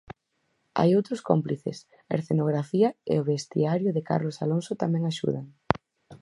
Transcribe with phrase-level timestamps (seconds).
[0.79, 1.77] Hai outros cómplices:
[2.11, 5.45] a escenografía e o vestiario de Carlos Alonso tamén axudan.